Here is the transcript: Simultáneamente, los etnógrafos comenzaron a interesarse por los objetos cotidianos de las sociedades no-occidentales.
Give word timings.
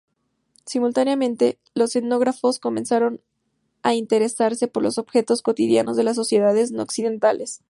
Simultáneamente, 0.65 1.59
los 1.75 1.95
etnógrafos 1.95 2.57
comenzaron 2.59 3.21
a 3.83 3.93
interesarse 3.93 4.67
por 4.67 4.81
los 4.81 4.97
objetos 4.97 5.43
cotidianos 5.43 5.95
de 5.95 6.01
las 6.03 6.15
sociedades 6.15 6.71
no-occidentales. 6.71 7.59